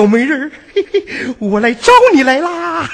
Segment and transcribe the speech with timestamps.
[0.00, 0.50] 小美人儿，
[1.38, 2.48] 我来找你来啦！
[2.50, 2.88] 啊！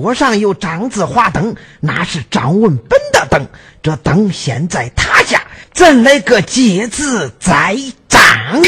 [0.00, 3.46] 桌上有张字花灯，那是张文本的灯。
[3.82, 5.42] 这灯现在他下，
[5.74, 7.76] 怎来个借字栽
[8.08, 8.64] 赃？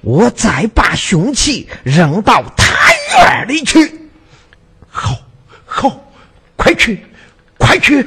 [0.00, 2.66] 我再把凶器扔到他
[3.16, 4.10] 院里去。
[4.88, 5.16] 好，
[5.64, 6.04] 好，
[6.56, 7.06] 快去，
[7.56, 8.04] 快去！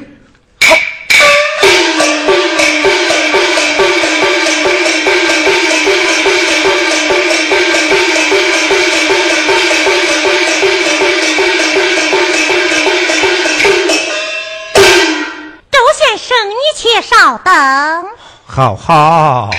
[17.26, 17.54] 且稍等，
[18.46, 19.50] 好好。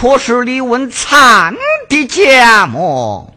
[0.00, 1.54] 可是李文灿
[1.90, 3.34] 的家么？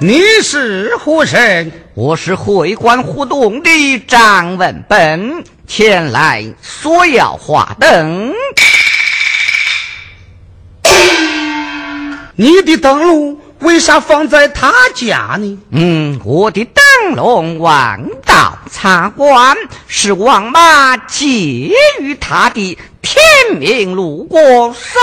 [0.00, 1.70] 你是何人？
[1.94, 8.34] 我是会馆互动的张文本，前来索要花灯。
[12.34, 15.58] 你的灯笼为啥放在他家呢？
[15.70, 21.26] 嗯，我的灯笼王道茶馆，是王妈借
[22.00, 23.20] 于他的天
[23.58, 24.40] 命路过，
[24.72, 25.00] 烧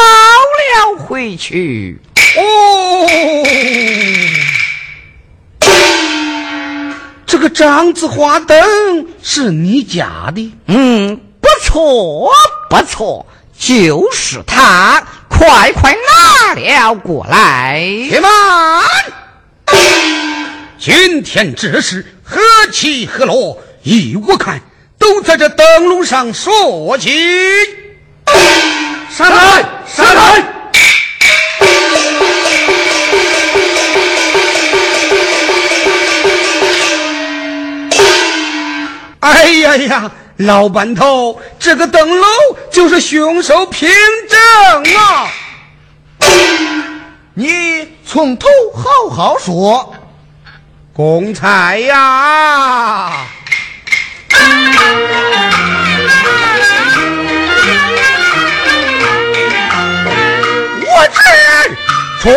[0.88, 2.00] 了回去。
[2.38, 3.08] 哦，
[7.26, 8.58] 这个张子花灯
[9.22, 10.54] 是你家的？
[10.68, 12.32] 嗯，不错，
[12.70, 13.26] 不错，
[13.58, 15.04] 就是他，
[15.38, 17.80] 快快拿了过来。
[18.10, 18.32] 且慢，
[20.80, 22.40] 今天这事何
[22.72, 23.62] 起何落？
[23.84, 24.62] 依我看，
[24.98, 27.12] 都在这灯笼上说起。
[29.10, 30.44] 上来，上来！
[39.20, 42.28] 哎呀呀，老板头，这个灯笼
[42.70, 43.90] 就是凶手凭
[44.30, 45.32] 证啊！
[47.34, 49.96] 你从头好好说。
[50.94, 53.26] 公差呀，
[60.82, 61.20] 我知
[62.22, 62.32] 错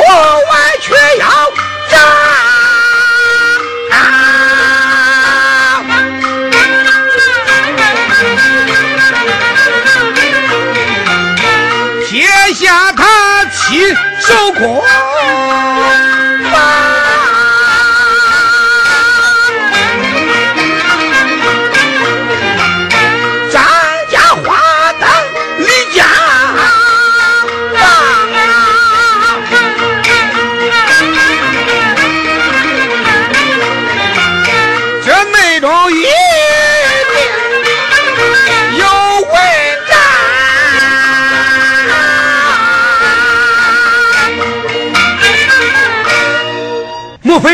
[13.69, 15.08] 他亲手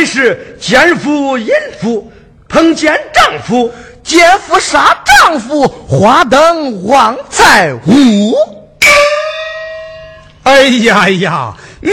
[0.05, 1.49] 是奸夫淫
[1.81, 2.13] 妇
[2.49, 3.73] 碰见丈夫？
[4.03, 8.35] 奸夫杀丈夫，花灯枉在屋。
[10.43, 11.91] 哎呀呀，你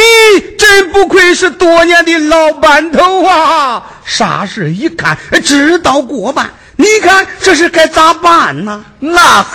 [0.58, 3.82] 真不愧是多年的老板头啊！
[4.04, 8.84] 啥事一看知道过半，你看这是该咋办呢？
[9.00, 9.54] 那好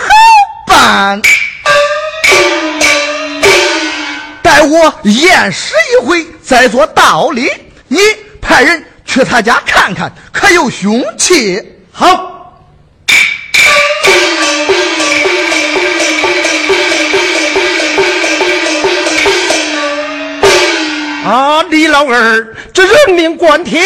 [0.65, 1.21] 办，
[4.41, 7.51] 待我验尸一回，再做道理。
[7.87, 7.99] 你
[8.47, 11.61] 派人去他家看看，可有凶器？
[11.91, 12.33] 好。
[21.25, 23.83] 啊，李老二，这人命关天，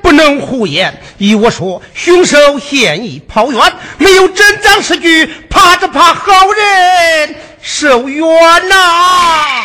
[0.00, 1.02] 不能胡言。
[1.18, 3.60] 依我说，凶手现已跑远，
[3.98, 9.64] 没有真赃实据，怕只怕好人受冤呐、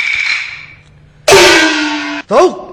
[2.28, 2.66] 走。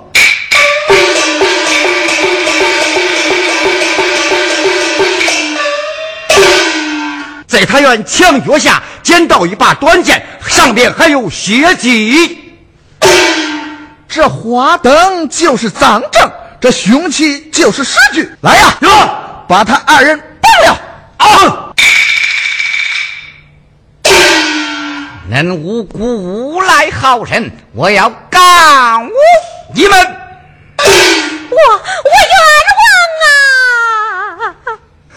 [7.56, 12.54] 在他院墙脚下捡到一把短剑，上面还有血迹。
[14.06, 18.30] 这花灯就是赃证，这凶器就是尸具。
[18.42, 18.90] 来呀，有
[19.48, 20.78] 把他二人绑了。
[21.16, 21.72] 啊！
[25.32, 29.00] 恁无辜无赖好人，我要告
[29.74, 29.98] 你们！
[31.48, 31.56] 我
[32.04, 32.36] 我冤
[32.76, 32.84] 枉
[34.44, 34.54] 啊！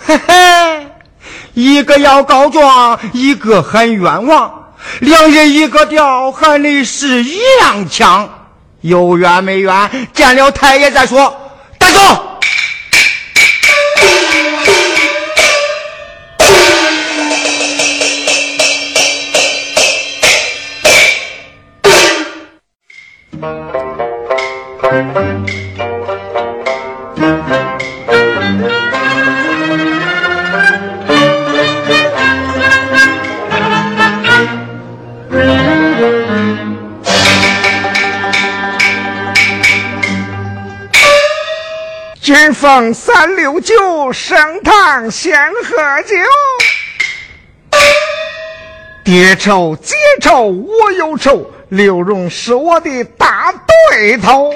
[0.08, 0.88] 嘿嘿，
[1.60, 4.50] 一个要告状，一个喊冤枉，
[5.02, 8.30] 两人一个调，喊的是一样强。
[8.80, 11.36] 有冤没冤，见了太爷再说。
[11.78, 12.29] 带走。
[42.60, 46.18] 今逢三六九，升堂先喝酒。
[49.02, 53.54] 爹愁姐愁我又愁，刘荣是我的大
[53.90, 54.54] 对头。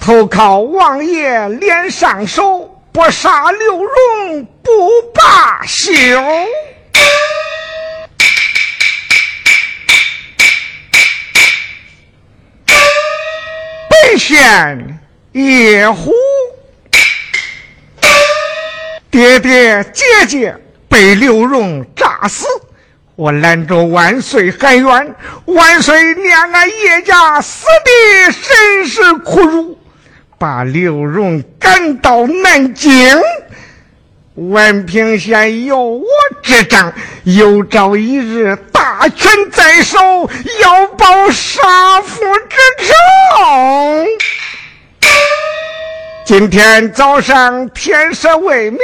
[0.00, 6.18] 投靠王爷脸上手，不杀刘荣不罢休。
[14.24, 14.98] 北县
[15.32, 16.10] 野狐，
[19.10, 20.56] 爹爹姐姐
[20.88, 22.46] 被刘荣炸死，
[23.16, 29.78] 我拦着万岁喊冤，万岁念俺叶家死的甚是苦辱，
[30.38, 33.20] 把刘荣赶到南京。
[34.36, 36.04] 宛平县有我
[36.42, 36.92] 执掌，
[37.22, 39.96] 有朝一日大权在手，
[40.60, 42.56] 要报杀父之
[42.88, 44.06] 仇。
[46.24, 48.80] 今天早上天色未明，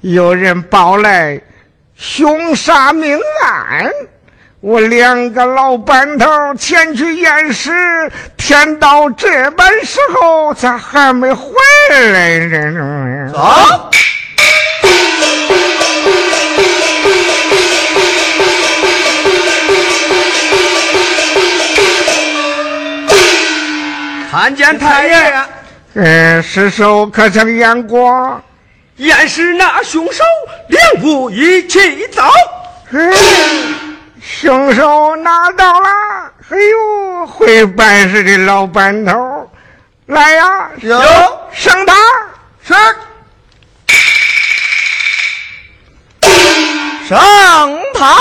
[0.00, 1.38] 有人报来
[1.94, 3.90] 凶杀命案，
[4.60, 11.52] 我两个老班头前去验尸，天到这般时候，咋还没回
[11.90, 13.30] 来呢？
[13.34, 13.90] 走。
[24.40, 25.44] 看见太爷，
[25.94, 28.40] 呃，尸首可曾验过？
[28.98, 30.22] 验尸那凶手
[30.68, 32.22] 两步一起走。
[32.90, 33.12] 嗯，
[34.22, 35.88] 凶手拿到了。
[36.50, 39.50] 哎呦，会办事的老班头，
[40.06, 40.70] 来呀！
[40.82, 41.02] 有
[41.52, 41.96] 升堂。
[42.64, 42.74] 是。
[47.08, 47.18] 上
[47.92, 48.16] 堂。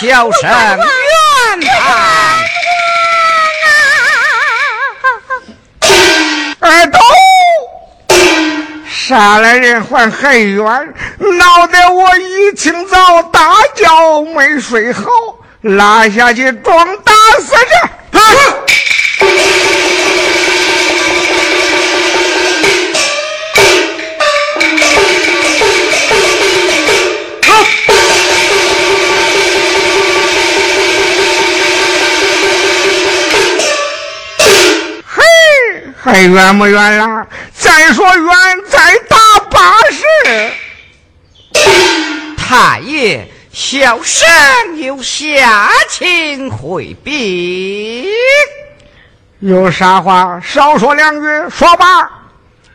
[0.00, 1.68] 小生冤判。
[6.58, 6.98] 二斗，
[8.90, 10.64] 杀了人还很冤，
[11.36, 15.02] 闹得我一清早大觉没睡好，
[15.60, 17.90] 拉下去装打死去。
[36.10, 37.24] 还冤不冤啦？
[37.56, 38.26] 再说冤，
[38.68, 39.16] 再打
[39.48, 40.04] 八十。
[42.36, 44.28] 太爷，小生
[44.78, 48.06] 有下情回禀。
[49.38, 52.10] 有啥话少说两句，说吧。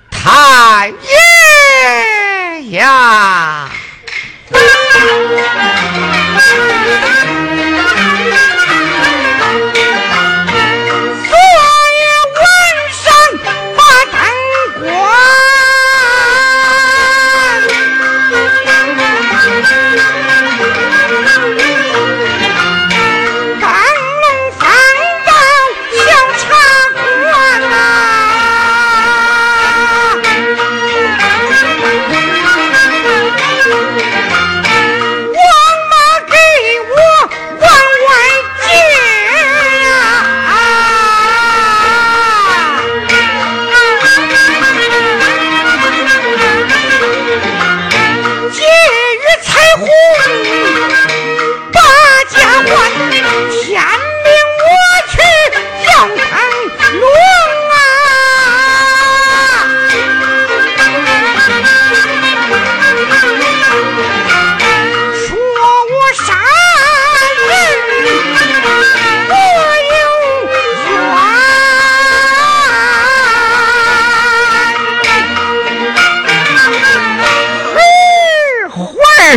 [0.10, 0.93] 太
[2.62, 3.69] 爷呀！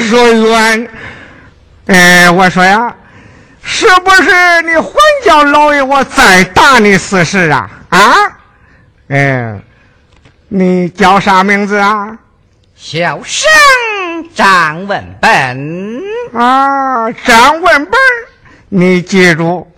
[0.08, 0.90] 说冤？
[1.86, 2.94] 哎，我说呀，
[3.62, 4.92] 是不是你还
[5.22, 7.70] 叫老爷我再打你四十啊？
[7.90, 8.00] 啊？
[9.08, 9.60] 哎，
[10.48, 12.16] 你叫啥名字啊？
[12.74, 13.48] 小生
[14.34, 16.02] 张文本。
[16.32, 17.98] 啊，张文本，
[18.70, 19.70] 你记住，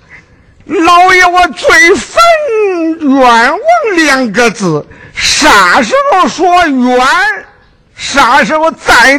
[0.65, 2.23] 老爷我最烦
[3.01, 3.59] 冤枉
[3.97, 4.87] 两个字。
[5.15, 7.07] 啥时候说冤，
[7.95, 9.19] 啥时候再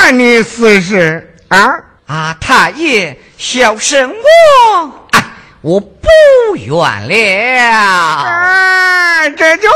[0.00, 1.78] 打你试试啊？
[2.06, 5.22] 啊，太爷，小生我，哎，
[5.60, 6.08] 我不
[6.56, 8.24] 冤了。
[8.24, 9.68] 哎，这就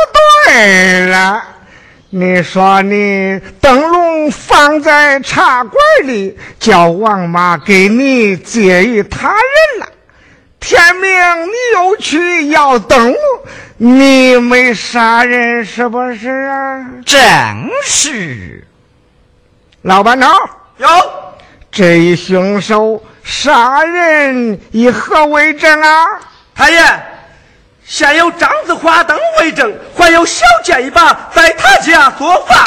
[0.46, 1.42] 对了。
[2.08, 9.88] 你说你灯笼放在茶馆里，叫王妈给你借与他人了。
[10.58, 13.16] 天明你又去要灯笼。
[13.76, 16.86] 你没杀人是不是啊？
[17.04, 18.63] 正是。
[19.84, 20.26] 老班头
[20.78, 20.88] 有
[21.70, 26.06] 这一凶手杀人以何为证啊？
[26.54, 26.82] 太爷，
[27.84, 32.58] 现有张子花灯为证，还有小剑一把在他家作坊。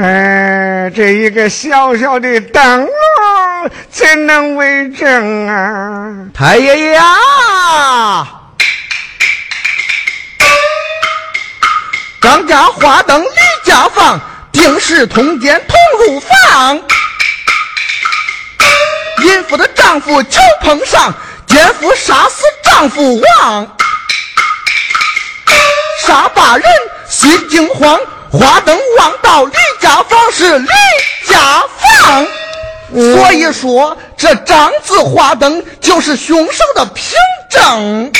[0.00, 6.28] 哎，这一个小小的灯笼怎能为证啊？
[6.32, 7.02] 太爷爷呀，
[12.20, 13.28] 张家花灯李
[13.64, 14.20] 家房，
[14.52, 16.82] 定是通奸同入房。
[19.24, 21.14] 淫妇的丈夫求碰上，
[21.46, 23.76] 奸夫杀死丈夫亡，
[26.06, 26.64] 杀罢人
[27.08, 27.98] 心惊慌。
[28.30, 30.68] 花灯望到李家房是李
[31.26, 32.26] 家房，
[32.92, 37.16] 所以说这张字花灯就是凶手的凭
[37.50, 38.12] 证。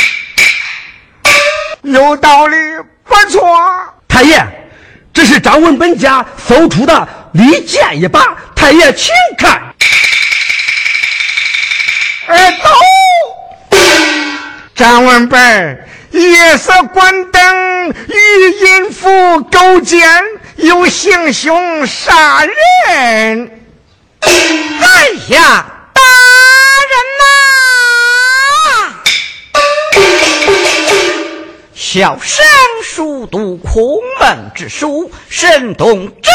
[1.83, 2.57] 有道理，
[3.11, 3.59] 不错。
[4.09, 4.41] 太爷，
[5.13, 9.61] 这是张文本家搜出的利剑一把，太爷请看。
[12.29, 13.77] 哎，走！
[14.75, 15.87] 张文本。
[16.13, 20.01] 夜色关灯，与淫妇勾奸，
[20.57, 23.61] 又行凶杀人。
[24.21, 25.67] 哎呀，
[31.91, 31.93] 呐！
[31.93, 32.45] 小生
[32.85, 36.31] 熟读孔孟之书，深懂周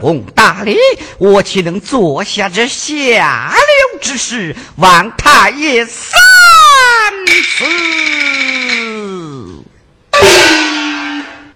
[0.00, 0.76] 公大礼，
[1.18, 4.54] 我岂能坐下这下流之事？
[4.76, 6.20] 望太爷三
[7.42, 7.64] 思。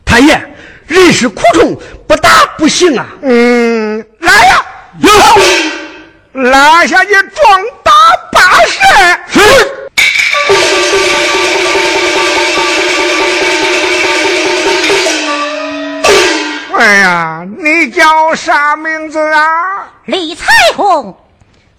[0.04, 0.54] 太爷，
[0.86, 3.06] 人是苦虫，不打不行啊！
[3.22, 4.64] 嗯，来呀，
[5.00, 7.12] 有，拉下去
[20.06, 21.16] 李彩虹。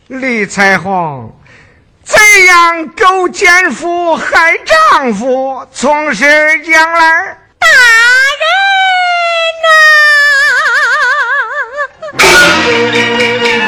[0.07, 1.35] 李彩虹，
[2.03, 4.57] 怎样勾奸夫害
[4.91, 5.67] 丈夫？
[5.73, 6.23] 从实
[6.59, 7.37] 将来。
[7.59, 7.67] 大
[8.39, 8.45] 人
[13.59, 13.62] 呐！